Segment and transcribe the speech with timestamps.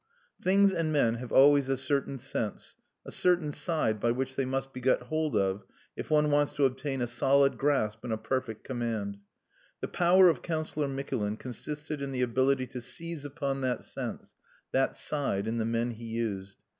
[0.41, 4.73] Things and men have always a certain sense, a certain side by which they must
[4.73, 5.63] be got hold of
[5.95, 9.19] if one wants to obtain a solid grasp and a perfect command.
[9.79, 14.33] The power of Councillor Mikulin consisted in the ability to seize upon that sense,
[14.71, 16.63] that side in the men he used.